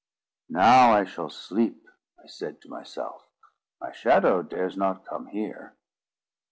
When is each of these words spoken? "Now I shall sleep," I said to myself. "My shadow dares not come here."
"Now 0.49 0.93
I 0.93 1.03
shall 1.03 1.29
sleep," 1.29 1.87
I 2.17 2.25
said 2.25 2.59
to 2.61 2.69
myself. 2.69 3.21
"My 3.79 3.91
shadow 3.91 4.41
dares 4.41 4.75
not 4.75 5.05
come 5.05 5.27
here." 5.27 5.75